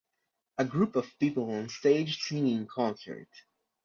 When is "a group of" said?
0.57-1.13